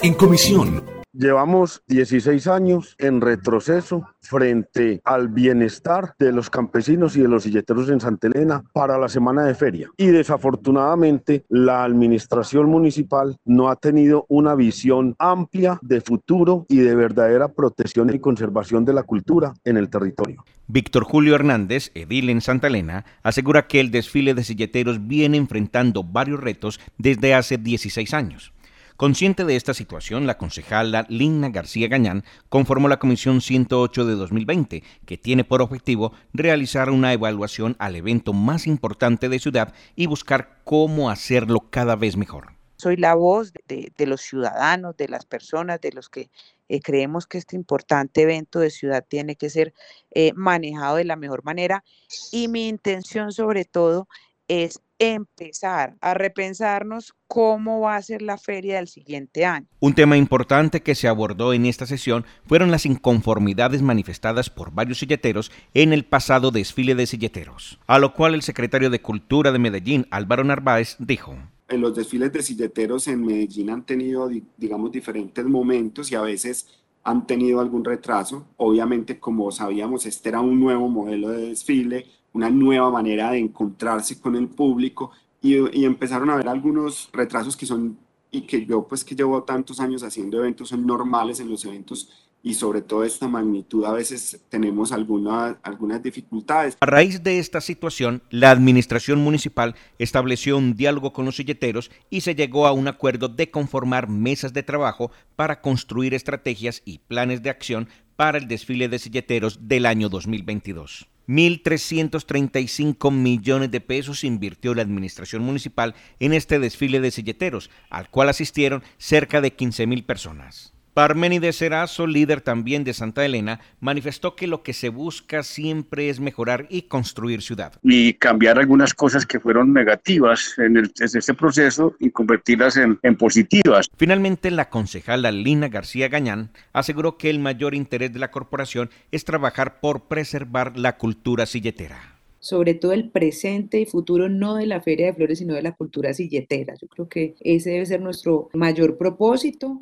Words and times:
En 0.00 0.14
comisión. 0.14 0.84
Llevamos 1.12 1.82
16 1.88 2.46
años 2.46 2.94
en 2.98 3.20
retroceso 3.20 4.06
frente 4.20 5.00
al 5.04 5.26
bienestar 5.26 6.14
de 6.20 6.32
los 6.32 6.50
campesinos 6.50 7.16
y 7.16 7.22
de 7.22 7.26
los 7.26 7.42
silleteros 7.42 7.88
en 7.90 7.98
Santa 7.98 8.28
Elena 8.28 8.62
para 8.72 8.96
la 8.96 9.08
semana 9.08 9.42
de 9.42 9.56
feria. 9.56 9.90
Y 9.96 10.06
desafortunadamente 10.06 11.44
la 11.48 11.82
administración 11.82 12.66
municipal 12.66 13.36
no 13.44 13.70
ha 13.70 13.74
tenido 13.74 14.26
una 14.28 14.54
visión 14.54 15.16
amplia 15.18 15.80
de 15.82 16.00
futuro 16.00 16.66
y 16.68 16.76
de 16.76 16.94
verdadera 16.94 17.48
protección 17.48 18.14
y 18.14 18.20
conservación 18.20 18.84
de 18.84 18.92
la 18.92 19.02
cultura 19.02 19.54
en 19.64 19.78
el 19.78 19.90
territorio. 19.90 20.44
Víctor 20.68 21.02
Julio 21.02 21.34
Hernández, 21.34 21.90
edil 21.94 22.30
en 22.30 22.40
Santa 22.40 22.68
Elena, 22.68 23.04
asegura 23.24 23.66
que 23.66 23.80
el 23.80 23.90
desfile 23.90 24.34
de 24.34 24.44
silleteros 24.44 25.08
viene 25.08 25.38
enfrentando 25.38 26.04
varios 26.04 26.38
retos 26.38 26.78
desde 26.98 27.34
hace 27.34 27.58
16 27.58 28.14
años. 28.14 28.52
Consciente 28.98 29.44
de 29.44 29.54
esta 29.54 29.74
situación, 29.74 30.26
la 30.26 30.38
concejala 30.38 31.06
Lina 31.08 31.50
García 31.50 31.86
Gañán 31.86 32.24
conformó 32.48 32.88
la 32.88 32.98
Comisión 32.98 33.40
108 33.40 34.04
de 34.04 34.16
2020, 34.16 34.82
que 35.06 35.16
tiene 35.16 35.44
por 35.44 35.62
objetivo 35.62 36.12
realizar 36.32 36.90
una 36.90 37.12
evaluación 37.12 37.76
al 37.78 37.94
evento 37.94 38.32
más 38.32 38.66
importante 38.66 39.28
de 39.28 39.38
ciudad 39.38 39.72
y 39.94 40.06
buscar 40.06 40.58
cómo 40.64 41.10
hacerlo 41.10 41.60
cada 41.70 41.94
vez 41.94 42.16
mejor. 42.16 42.54
Soy 42.74 42.96
la 42.96 43.14
voz 43.14 43.52
de, 43.68 43.92
los 44.04 44.20
ciudadanos, 44.20 44.96
de 44.96 45.06
las 45.06 45.26
personas, 45.26 45.80
de 45.80 45.92
los 45.92 46.08
que 46.08 46.28
eh, 46.68 46.80
creemos 46.80 47.28
que 47.28 47.38
este 47.38 47.54
importante 47.54 48.22
evento 48.22 48.58
de 48.58 48.70
ciudad 48.70 49.06
tiene 49.08 49.36
que 49.36 49.48
ser 49.48 49.74
eh, 50.10 50.32
manejado 50.34 50.96
de 50.96 51.04
la 51.04 51.14
mejor 51.14 51.44
manera 51.44 51.84
y 52.32 52.48
mi 52.48 52.66
intención 52.66 53.30
sobre 53.30 53.64
todo 53.64 54.08
es 54.48 54.80
empezar 54.98 55.96
a 56.00 56.14
repensarnos 56.14 57.14
cómo 57.26 57.80
va 57.80 57.96
a 57.96 58.02
ser 58.02 58.22
la 58.22 58.38
feria 58.38 58.76
del 58.76 58.88
siguiente 58.88 59.44
año. 59.44 59.66
Un 59.80 59.94
tema 59.94 60.16
importante 60.16 60.82
que 60.82 60.94
se 60.94 61.08
abordó 61.08 61.52
en 61.52 61.66
esta 61.66 61.86
sesión 61.86 62.24
fueron 62.46 62.70
las 62.70 62.86
inconformidades 62.86 63.82
manifestadas 63.82 64.50
por 64.50 64.72
varios 64.72 64.98
silleteros 64.98 65.52
en 65.74 65.92
el 65.92 66.04
pasado 66.04 66.50
desfile 66.50 66.94
de 66.94 67.06
silleteros, 67.06 67.78
a 67.86 67.98
lo 67.98 68.14
cual 68.14 68.34
el 68.34 68.42
secretario 68.42 68.90
de 68.90 69.00
Cultura 69.00 69.52
de 69.52 69.58
Medellín, 69.58 70.06
Álvaro 70.10 70.44
Narváez, 70.44 70.96
dijo. 70.98 71.36
En 71.68 71.82
los 71.82 71.94
desfiles 71.94 72.32
de 72.32 72.42
silleteros 72.42 73.08
en 73.08 73.24
Medellín 73.24 73.68
han 73.70 73.84
tenido, 73.84 74.30
digamos, 74.56 74.90
diferentes 74.90 75.44
momentos 75.44 76.10
y 76.10 76.14
a 76.14 76.22
veces 76.22 76.66
han 77.08 77.26
tenido 77.26 77.60
algún 77.60 77.84
retraso. 77.84 78.44
Obviamente, 78.58 79.18
como 79.18 79.50
sabíamos, 79.50 80.04
este 80.04 80.28
era 80.28 80.40
un 80.40 80.60
nuevo 80.60 80.90
modelo 80.90 81.30
de 81.30 81.48
desfile, 81.48 82.06
una 82.34 82.50
nueva 82.50 82.90
manera 82.90 83.30
de 83.30 83.38
encontrarse 83.38 84.20
con 84.20 84.36
el 84.36 84.48
público 84.48 85.10
y, 85.40 85.84
empezaron 85.84 86.28
a 86.28 86.36
ver 86.36 86.48
algunos 86.48 87.08
retrasos 87.12 87.56
que 87.56 87.64
son 87.64 87.96
y 88.30 88.42
que 88.42 88.66
yo 88.66 88.86
pues 88.86 89.04
que 89.04 89.14
llevo 89.14 89.42
tantos 89.44 89.80
años 89.80 90.02
haciendo 90.02 90.38
eventos 90.38 90.68
son 90.68 90.84
normales 90.86 91.40
en 91.40 91.48
los 91.48 91.64
eventos 91.64 92.27
y 92.42 92.54
sobre 92.54 92.82
todo 92.82 93.04
esta 93.04 93.28
magnitud 93.28 93.84
a 93.84 93.92
veces 93.92 94.40
tenemos 94.48 94.92
alguna, 94.92 95.58
algunas 95.62 96.02
dificultades. 96.02 96.76
A 96.80 96.86
raíz 96.86 97.22
de 97.22 97.38
esta 97.38 97.60
situación, 97.60 98.22
la 98.30 98.50
administración 98.50 99.20
municipal 99.20 99.74
estableció 99.98 100.56
un 100.56 100.76
diálogo 100.76 101.12
con 101.12 101.24
los 101.24 101.36
silleteros 101.36 101.90
y 102.10 102.20
se 102.22 102.34
llegó 102.34 102.66
a 102.66 102.72
un 102.72 102.88
acuerdo 102.88 103.28
de 103.28 103.50
conformar 103.50 104.08
mesas 104.08 104.52
de 104.52 104.62
trabajo 104.62 105.10
para 105.36 105.60
construir 105.60 106.14
estrategias 106.14 106.82
y 106.84 106.98
planes 106.98 107.42
de 107.42 107.50
acción 107.50 107.88
para 108.16 108.38
el 108.38 108.48
desfile 108.48 108.88
de 108.88 108.98
silleteros 108.98 109.68
del 109.68 109.86
año 109.86 110.08
2022. 110.08 111.08
1.335 111.28 113.12
millones 113.12 113.70
de 113.70 113.80
pesos 113.82 114.24
invirtió 114.24 114.74
la 114.74 114.82
administración 114.82 115.42
municipal 115.42 115.94
en 116.18 116.32
este 116.32 116.58
desfile 116.58 117.00
de 117.00 117.10
silleteros, 117.10 117.70
al 117.90 118.08
cual 118.08 118.30
asistieron 118.30 118.82
cerca 118.96 119.42
de 119.42 119.54
15.000 119.54 120.06
personas. 120.06 120.72
Parménides 120.98 121.54
Serazo, 121.54 122.08
líder 122.08 122.40
también 122.40 122.82
de 122.82 122.92
Santa 122.92 123.24
Elena, 123.24 123.60
manifestó 123.78 124.34
que 124.34 124.48
lo 124.48 124.64
que 124.64 124.72
se 124.72 124.88
busca 124.88 125.44
siempre 125.44 126.08
es 126.08 126.18
mejorar 126.18 126.66
y 126.70 126.82
construir 126.82 127.40
ciudad. 127.40 127.74
Y 127.84 128.14
cambiar 128.14 128.58
algunas 128.58 128.94
cosas 128.94 129.24
que 129.24 129.38
fueron 129.38 129.72
negativas 129.72 130.56
en, 130.58 130.90
este 130.98 131.34
proceso 131.34 131.94
y 132.00 132.10
convertirlas 132.10 132.78
en, 132.78 132.98
en 133.04 133.14
positivas. 133.14 133.88
Finalmente, 133.96 134.50
la 134.50 134.70
concejala 134.70 135.30
Lina 135.30 135.68
García 135.68 136.08
Gañán 136.08 136.50
aseguró 136.72 137.16
que 137.16 137.30
el 137.30 137.38
mayor 137.38 137.76
interés 137.76 138.12
de 138.12 138.18
la 138.18 138.32
corporación 138.32 138.90
es 139.12 139.24
trabajar 139.24 139.78
por 139.78 140.08
preservar 140.08 140.76
la 140.76 140.96
cultura 140.96 141.46
silletera 141.46 142.18
sobre 142.40 142.74
todo 142.74 142.92
el 142.92 143.10
presente 143.10 143.80
y 143.80 143.84
futuro 143.84 144.28
no 144.28 144.54
de 144.54 144.66
la 144.66 144.80
Feria 144.80 145.06
de 145.06 145.14
Flores, 145.14 145.38
sino 145.38 145.54
de 145.54 145.62
la 145.62 145.72
cultura 145.72 146.14
silletera. 146.14 146.74
Yo 146.80 146.86
creo 146.88 147.08
que 147.08 147.34
ese 147.40 147.70
debe 147.70 147.86
ser 147.86 148.00
nuestro 148.00 148.48
mayor 148.54 148.96
propósito. 148.96 149.80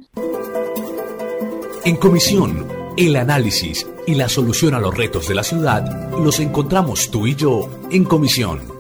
En 1.87 1.95
comisión, 1.95 2.67
el 2.97 3.15
análisis 3.15 3.87
y 4.09 4.17
la 4.17 4.29
solución 4.29 4.75
a 4.75 4.81
los 4.81 4.93
retos 4.93 5.29
de 5.29 5.37
la 5.37 5.45
ciudad 5.45 6.11
los 6.19 6.41
encontramos 6.41 7.13
tú 7.13 7.29
y 7.29 7.37
yo 7.37 7.71
en 7.93 8.03
comisión. 8.03 8.76